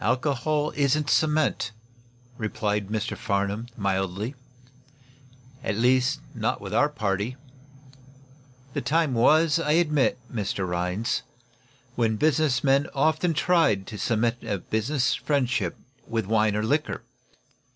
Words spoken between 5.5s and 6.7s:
"At least, not